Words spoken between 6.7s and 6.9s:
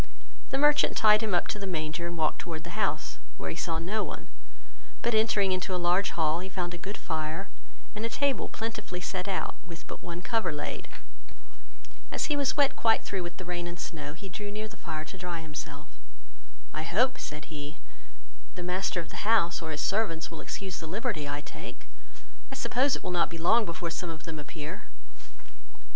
a